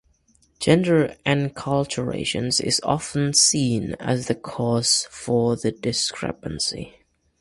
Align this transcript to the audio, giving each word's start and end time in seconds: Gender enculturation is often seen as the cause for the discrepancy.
Gender 0.59 1.15
enculturation 1.27 2.59
is 2.59 2.81
often 2.83 3.35
seen 3.35 3.93
as 3.99 4.25
the 4.25 4.33
cause 4.33 5.07
for 5.11 5.55
the 5.55 5.71
discrepancy. 5.71 7.01